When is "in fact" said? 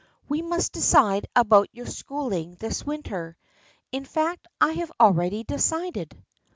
3.91-4.47